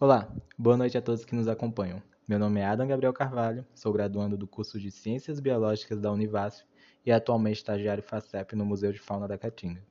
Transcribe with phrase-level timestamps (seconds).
[0.00, 2.00] Olá, boa noite a todos que nos acompanham.
[2.28, 6.62] Meu nome é Adam Gabriel Carvalho, sou graduando do curso de Ciências Biológicas da Univasf
[7.04, 9.82] e atualmente estagiário FACEP no Museu de Fauna da Caatinga.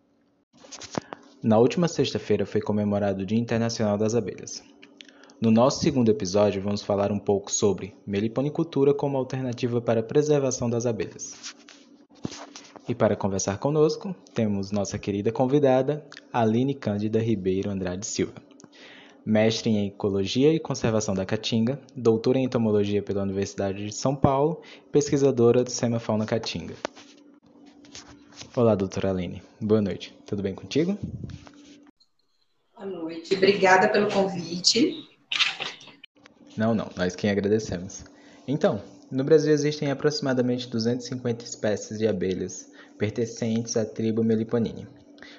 [1.43, 4.63] Na última sexta-feira foi comemorado o Dia Internacional das Abelhas.
[5.41, 10.69] No nosso segundo episódio, vamos falar um pouco sobre meliponicultura como alternativa para a preservação
[10.69, 11.53] das abelhas.
[12.87, 18.46] E para conversar conosco, temos nossa querida convidada, Aline Cândida Ribeiro Andrade Silva
[19.27, 24.61] mestre em Ecologia e Conservação da Caatinga, doutora em Entomologia pela Universidade de São Paulo
[24.89, 26.75] pesquisadora do Semafauna Caatinga.
[28.55, 29.43] Olá, doutora Aline.
[29.59, 30.17] Boa noite.
[30.25, 30.97] Tudo bem contigo?
[32.73, 33.35] Boa noite.
[33.35, 35.05] Obrigada pelo convite.
[36.55, 36.89] Não, não.
[36.95, 38.05] Nós quem agradecemos.
[38.47, 38.81] Então,
[39.11, 44.87] no Brasil existem aproximadamente 250 espécies de abelhas pertencentes à tribo Meliponine,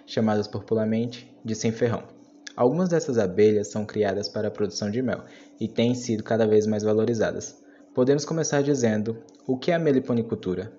[0.06, 2.17] chamadas popularmente de sem-ferrão.
[2.58, 5.22] Algumas dessas abelhas são criadas para a produção de mel
[5.60, 7.56] e têm sido cada vez mais valorizadas.
[7.94, 10.76] Podemos começar dizendo o que é a meliponicultura?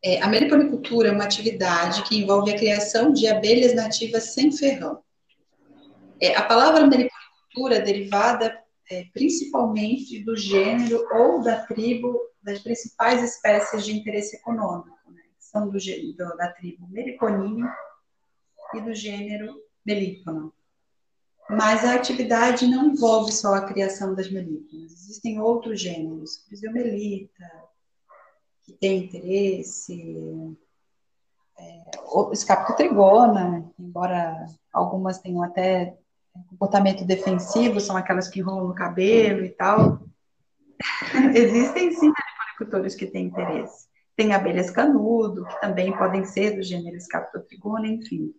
[0.00, 5.02] É, a meliponicultura é uma atividade que envolve a criação de abelhas nativas sem ferrão.
[6.22, 8.56] É, a palavra meliponicultura é derivada
[8.92, 15.22] é, principalmente do gênero ou da tribo das principais espécies de interesse econômico, né?
[15.36, 15.78] são do,
[16.36, 17.66] da tribo Meliponine
[18.76, 19.52] e do gênero
[19.84, 20.52] Melipona.
[21.56, 24.92] Mas a atividade não envolve só a criação das melíponas.
[24.92, 27.44] Existem outros gêneros, Fisiomelita,
[28.64, 30.56] que tem interesse,
[31.58, 31.90] é,
[32.32, 35.96] escapotrigona, embora algumas tenham até
[36.48, 40.00] comportamento defensivo, são aquelas que enrolam no cabelo e tal.
[41.34, 42.12] Existem sim
[42.60, 43.88] agricultores que têm interesse.
[44.16, 48.34] Tem abelhas canudo, que também podem ser do gênero Escapotrigona, enfim.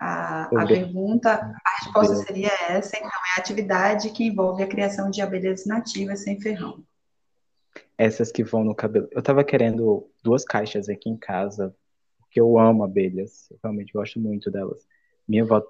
[0.00, 5.10] A, a pergunta, a resposta seria essa, então, é a atividade que envolve a criação
[5.10, 6.84] de abelhas nativas sem ferrão.
[7.96, 9.08] Essas que vão no cabelo.
[9.10, 11.74] Eu estava querendo duas caixas aqui em casa,
[12.20, 14.86] porque eu amo abelhas, eu realmente gosto muito delas.
[15.26, 15.62] Minha avó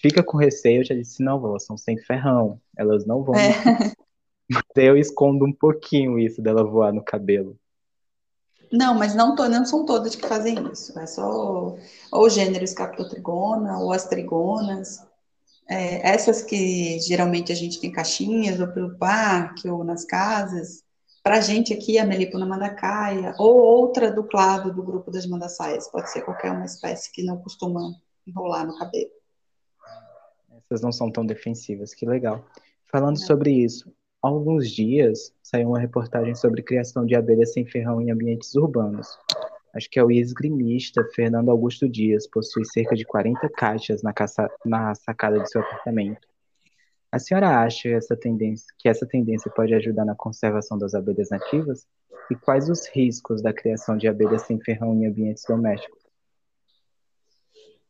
[0.00, 3.36] fica com receio, eu já disse, não, vó, são sem ferrão, elas não vão.
[3.36, 3.52] É.
[4.50, 7.56] Mas eu escondo um pouquinho isso dela voar no cabelo.
[8.72, 10.96] Não, mas não, não são todas que fazem isso.
[10.98, 11.78] É só ou
[12.12, 15.04] o gênero escapotrigona ou as trigonas.
[15.68, 20.82] É, essas que geralmente a gente tem caixinhas, ou pelo parque, ou nas casas.
[21.22, 25.88] Para a gente aqui, a Melipona mandacaia, ou outra do clado do grupo das mandaçaias.
[25.88, 27.94] Pode ser qualquer uma espécie que não costuma
[28.26, 29.10] enrolar no cabelo.
[30.64, 32.44] Essas não são tão defensivas, que legal.
[32.90, 33.92] Falando sobre isso,
[34.22, 39.18] Há alguns dias saiu uma reportagem sobre criação de abelhas sem ferrão em ambientes urbanos.
[39.72, 44.50] Acho que é o esgrimista Fernando Augusto Dias, possui cerca de 40 caixas na, caça,
[44.64, 46.28] na sacada de seu apartamento.
[47.10, 48.14] A senhora acha essa
[48.78, 51.86] que essa tendência pode ajudar na conservação das abelhas nativas?
[52.30, 55.98] E quais os riscos da criação de abelhas sem ferrão em ambientes domésticos?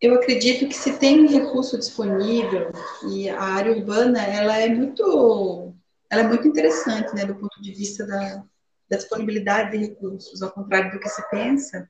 [0.01, 2.71] Eu acredito que se tem um recurso disponível
[3.11, 5.75] e a área urbana ela é muito
[6.10, 8.44] ela é muito interessante, né, do ponto de vista da,
[8.88, 11.88] da disponibilidade de recursos, ao contrário do que se pensa.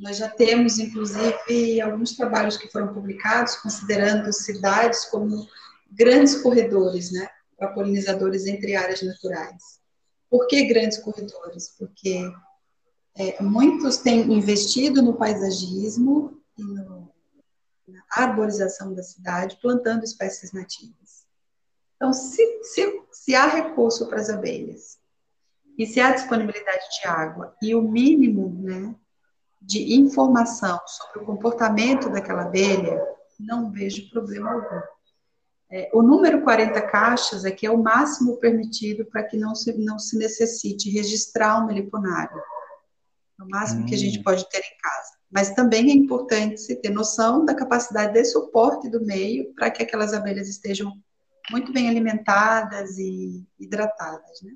[0.00, 5.46] Nós já temos, inclusive, alguns trabalhos que foram publicados considerando cidades como
[5.90, 9.80] grandes corredores, né, para polinizadores entre áreas naturais.
[10.30, 11.68] Por que grandes corredores?
[11.78, 12.32] Porque
[13.14, 17.12] é, muitos têm investido no paisagismo e no,
[17.86, 21.26] na arborização da cidade, plantando espécies nativas.
[21.96, 24.98] Então, se, se, se há recurso para as abelhas
[25.78, 28.96] e se há disponibilidade de água e o mínimo né,
[29.60, 33.00] de informação sobre o comportamento daquela abelha,
[33.38, 34.80] não vejo problema algum.
[35.70, 39.72] É, o número 40 caixas é que é o máximo permitido para que não se,
[39.78, 42.42] não se necessite registrar um meliponário.
[43.38, 43.86] É o máximo hum.
[43.86, 44.24] que a gente hum.
[44.24, 45.12] pode ter em casa.
[45.30, 49.84] Mas também é importante se ter noção da capacidade de suporte do meio para que
[49.84, 50.92] aquelas abelhas estejam
[51.50, 54.52] muito bem alimentadas e hidratadas, né?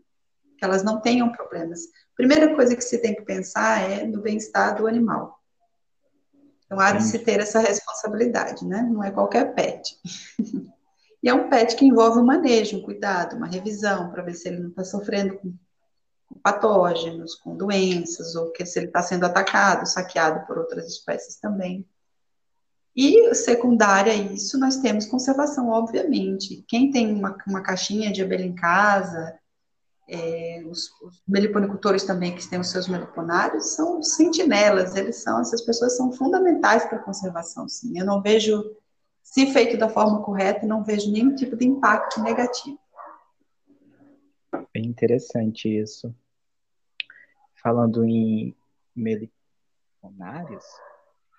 [0.58, 1.80] Que elas não tenham problemas.
[2.14, 5.38] Primeira coisa que se tem que pensar é no bem-estar do animal.
[6.64, 8.82] Então, há de se ter essa responsabilidade, né?
[8.82, 9.98] Não é qualquer pet.
[11.22, 14.48] e é um pet que envolve um manejo, um cuidado, uma revisão, para ver se
[14.48, 15.54] ele não está sofrendo com,
[16.42, 21.86] patógenos, com doenças, ou que se ele está sendo atacado, saqueado por outras espécies também.
[22.96, 26.64] E secundária a isso, nós temos conservação, obviamente.
[26.66, 29.38] Quem tem uma, uma caixinha de abelha em casa,
[30.08, 35.60] é, os, os, meliponicultores também que têm os seus meliponários são sentinelas, eles são, essas
[35.60, 37.98] pessoas são fundamentais para a conservação, sim.
[37.98, 38.64] Eu não vejo
[39.22, 42.78] se feito da forma correta, não vejo nenhum tipo de impacto negativo.
[44.72, 46.14] Bem interessante isso.
[47.62, 48.56] Falando em
[48.94, 50.64] meliponários,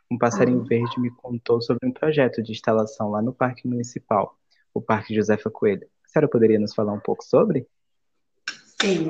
[0.09, 0.65] um passarinho uhum.
[0.65, 4.37] verde me contou sobre um projeto de instalação lá no Parque Municipal,
[4.73, 5.87] o Parque Josefa Coelho.
[6.05, 7.67] A senhora poderia nos falar um pouco sobre?
[8.81, 9.09] Sim.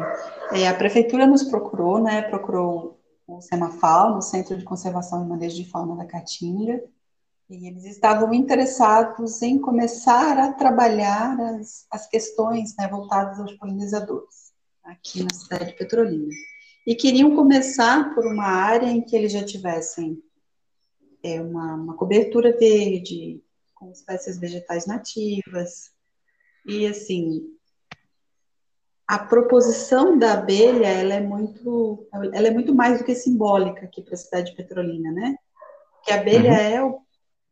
[0.52, 2.22] É, a prefeitura nos procurou, né?
[2.24, 6.82] Procurou o Semafal, no Centro de Conservação e Manejo de Fauna da Caatinga,
[7.50, 14.52] e eles estavam interessados em começar a trabalhar as, as questões né, voltadas aos polinizadores
[14.84, 16.34] aqui na cidade de Petrolina.
[16.86, 20.22] E queriam começar por uma área em que eles já tivessem
[21.36, 23.44] é, uma, uma cobertura verde,
[23.76, 25.92] com espécies vegetais nativas.
[26.66, 27.44] E, assim,
[29.08, 34.02] a proposição da abelha, ela é muito, ela é muito mais do que simbólica aqui
[34.02, 35.38] para a cidade de Petrolina, né?
[36.04, 36.56] Que a abelha uhum.
[36.56, 37.02] é, o,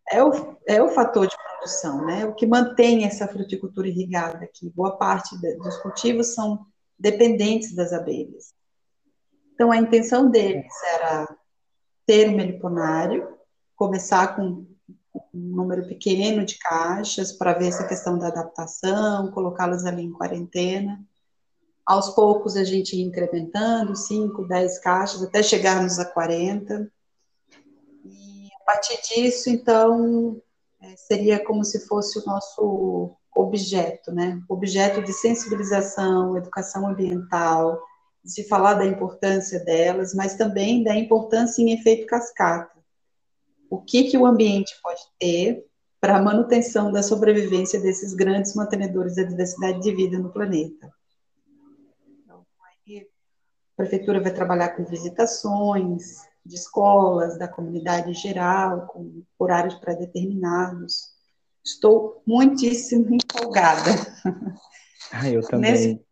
[0.10, 2.26] é, o, é o fator de produção, né?
[2.26, 4.70] O que mantém essa fruticultura irrigada aqui.
[4.76, 6.66] Boa parte de, dos cultivos são
[7.00, 8.54] dependentes das abelhas.
[9.54, 11.36] Então, a intenção deles era
[12.06, 13.35] ter um meliponário,
[13.76, 14.66] começar com
[15.34, 21.00] um número pequeno de caixas para ver essa questão da adaptação, colocá-las ali em quarentena.
[21.86, 26.92] Aos poucos a gente ia incrementando, 5, 10 caixas, até chegarmos a 40.
[28.04, 30.42] E a partir disso, então,
[30.82, 34.42] é, seria como se fosse o nosso objeto, né?
[34.50, 37.80] Objeto de sensibilização, educação ambiental,
[38.24, 42.75] de se falar da importância delas, mas também da importância em efeito cascata
[43.70, 45.66] o que, que o ambiente pode ter
[46.00, 50.92] para a manutenção da sobrevivência desses grandes mantenedores da diversidade de vida no planeta.
[52.24, 52.46] Então,
[52.88, 53.04] aí, a
[53.76, 61.10] prefeitura vai trabalhar com visitações de escolas, da comunidade em geral, com horários pré-determinados.
[61.64, 63.92] Estou muitíssimo empolgada.
[65.12, 65.72] Ah, eu também.
[65.72, 66.06] Nesse,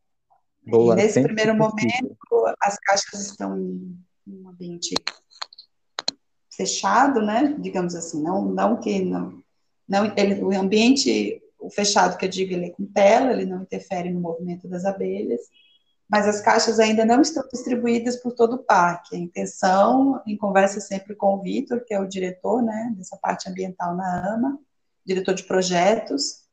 [0.65, 2.15] Boa, nesse primeiro momento,
[2.61, 4.95] as caixas estão em um ambiente
[6.55, 7.55] fechado, né?
[7.59, 9.41] Digamos assim, não, não que não,
[9.87, 13.61] não ele, o ambiente o fechado que eu digo ele é com tela, ele não
[13.61, 15.41] interfere no movimento das abelhas,
[16.09, 19.15] mas as caixas ainda não estão distribuídas por todo o parque.
[19.15, 23.49] A intenção, em conversa sempre com o Vitor, que é o diretor, né, dessa parte
[23.49, 24.59] ambiental na AMA,
[25.05, 26.43] diretor de projetos,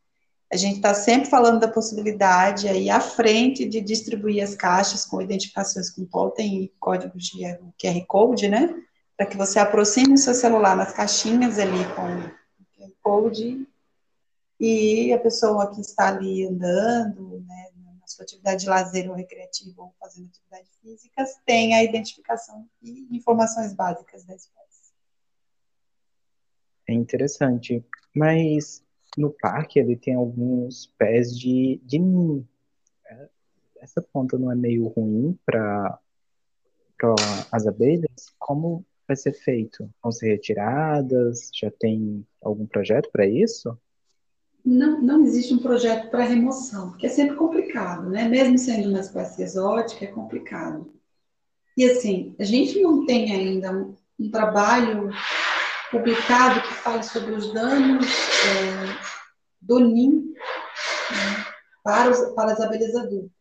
[0.53, 5.23] a gente está sempre falando da possibilidade aí à frente de distribuir as caixas com
[5.23, 7.45] identificações com totem e códigos de
[7.81, 8.75] QR Code, né?
[9.21, 13.69] Para que você aproxime o seu celular nas caixinhas ali com o code
[14.59, 17.71] e a pessoa que está ali andando, né,
[18.01, 23.15] na sua atividade de lazer ou recreativo ou fazendo atividades físicas, tenha a identificação e
[23.15, 24.95] informações básicas da espécie.
[26.89, 27.85] É interessante,
[28.17, 28.83] mas
[29.19, 32.49] no parque ele tem alguns pés de, de ninho.
[33.05, 33.29] É,
[33.83, 36.01] essa ponta não é meio ruim para
[37.53, 38.33] as abelhas?
[38.39, 39.91] Como vai ser feito?
[40.01, 41.51] Vão ser retiradas?
[41.53, 43.77] Já tem algum projeto para isso?
[44.65, 48.29] Não, não existe um projeto para remoção, porque é sempre complicado, né?
[48.29, 50.93] Mesmo sendo uma espécie exótica, é complicado.
[51.77, 55.11] E assim, a gente não tem ainda um, um trabalho
[55.91, 58.97] publicado que fale sobre os danos é,
[59.61, 61.47] do ninho né,
[61.83, 63.40] para, os, para as abelhas adultas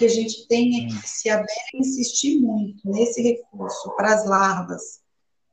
[0.00, 5.02] que a gente tem é que, se a insistir muito nesse recurso para as larvas,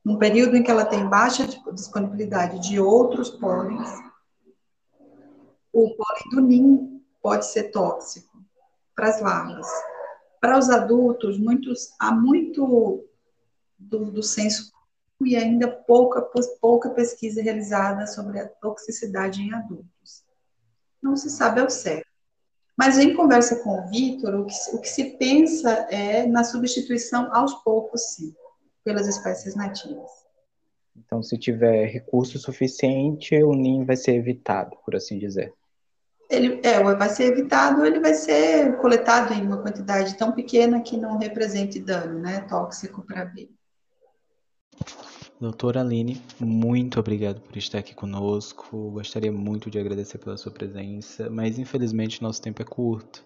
[0.05, 3.89] num período em que ela tem baixa disponibilidade de outros pólens,
[5.73, 8.41] o pólen do ninho pode ser tóxico
[8.95, 9.67] para as larvas.
[10.39, 13.03] Para os adultos, muitos, há muito
[13.77, 14.71] do, do senso
[15.25, 16.21] e ainda pouca,
[16.61, 20.23] pouca pesquisa realizada sobre a toxicidade em adultos.
[21.03, 22.06] Não se sabe ao certo.
[22.77, 27.33] Mas em conversa com o Vitor, o que, o que se pensa é na substituição
[27.33, 28.35] aos poucos, sim,
[28.83, 30.11] pelas espécies nativas.
[30.95, 35.53] Então, se tiver recurso suficiente, o ninho vai ser evitado, por assim dizer.
[36.29, 40.97] Ele é, vai ser evitado, ele vai ser coletado em uma quantidade tão pequena que
[40.97, 43.49] não represente dano, né, tóxico para a abelha.
[45.39, 48.89] Doutora Aline, muito obrigado por estar aqui conosco.
[48.89, 53.23] Gostaria muito de agradecer pela sua presença, mas infelizmente nosso tempo é curto.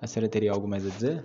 [0.00, 1.24] A senhora teria algo mais a dizer?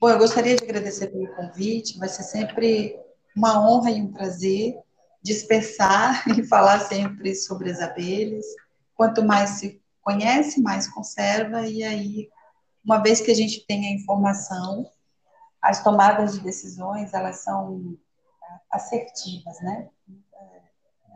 [0.00, 1.96] Bom, eu gostaria de agradecer pelo convite.
[1.96, 2.98] Vai ser sempre
[3.36, 4.74] uma honra e um prazer
[5.22, 8.44] dispersar e falar sempre sobre as abelhas.
[8.96, 12.28] Quanto mais se conhece, mais conserva, e aí,
[12.84, 14.84] uma vez que a gente tem a informação,
[15.62, 17.96] as tomadas de decisões, elas são
[18.70, 19.88] assertivas, né?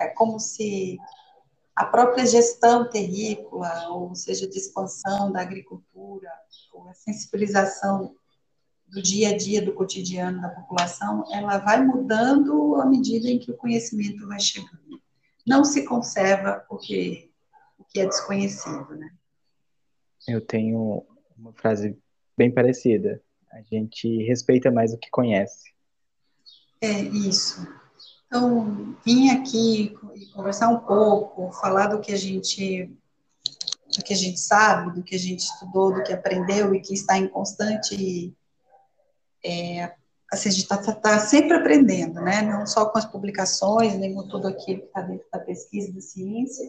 [0.00, 0.98] É como se
[1.74, 6.30] a própria gestão terrícola, ou seja, de expansão da agricultura,
[6.72, 8.14] ou a sensibilização
[8.88, 13.50] do dia a dia, do cotidiano da população, ela vai mudando à medida em que
[13.50, 15.00] o conhecimento vai chegando.
[15.46, 17.30] Não se conserva o que,
[17.78, 19.10] o que é desconhecido, né?
[20.26, 21.98] Eu tenho uma frase
[22.36, 23.22] bem parecida.
[23.52, 25.75] A gente respeita mais o que conhece.
[26.80, 27.66] É isso.
[28.26, 29.94] Então, vim aqui
[30.34, 32.90] conversar um pouco, falar do que a gente
[33.96, 36.92] do que a gente sabe, do que a gente estudou, do que aprendeu e que
[36.92, 38.36] está em constante
[39.44, 39.94] é,
[40.30, 42.42] assim, a gente está tá sempre aprendendo, né?
[42.42, 46.00] Não só com as publicações, nem com tudo aquilo que está dentro da pesquisa da
[46.00, 46.68] ciência,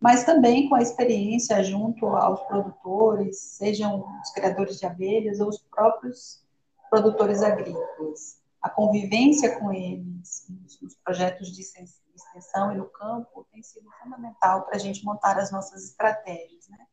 [0.00, 5.58] mas também com a experiência junto aos produtores, sejam os criadores de abelhas ou os
[5.58, 6.42] próprios
[6.88, 8.39] produtores agrícolas.
[8.62, 10.46] A convivência com eles
[10.82, 15.50] nos projetos de extensão e no campo tem sido fundamental para a gente montar as
[15.50, 16.86] nossas estratégias, né?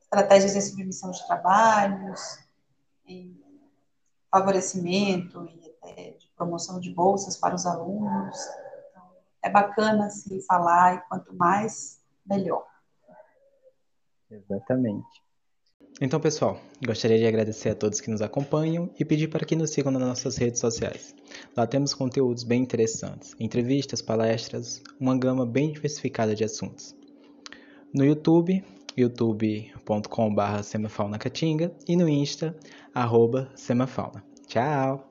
[0.00, 2.38] Estratégias de submissão de trabalhos,
[3.04, 3.42] em
[4.30, 8.38] favorecimento e até de promoção de bolsas para os alunos.
[8.90, 9.10] Então,
[9.42, 12.66] é bacana assim falar e quanto mais melhor.
[14.30, 15.27] Exatamente.
[16.00, 19.70] Então, pessoal, gostaria de agradecer a todos que nos acompanham e pedir para que nos
[19.70, 21.12] sigam nas nossas redes sociais.
[21.56, 26.94] Lá temos conteúdos bem interessantes, entrevistas, palestras, uma gama bem diversificada de assuntos.
[27.92, 28.62] No YouTube,
[28.96, 32.56] youtube.com.br semafaunacatinga e no Insta,
[32.94, 34.24] arroba semafauna.
[34.46, 35.07] Tchau!